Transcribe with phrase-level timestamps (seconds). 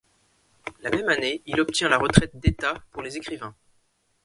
[0.79, 3.53] La même année, il obtient la retraite d'Etat pour les écrivains.